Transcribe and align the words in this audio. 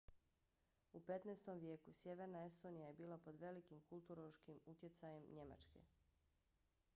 u 0.93 1.01
15. 1.07 1.51
vijeku 1.63 1.93
sjeverna 1.93 2.41
estonija 2.45 2.87
je 2.87 2.93
bila 3.03 3.17
pod 3.17 3.39
velikim 3.45 3.81
kulturološkim 3.93 4.59
utjecajem 4.65 5.29
njemačke 5.35 5.79